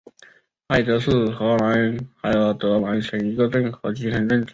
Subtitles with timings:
[0.69, 4.49] 埃德是荷兰海尔德兰省的一个镇和基层政权。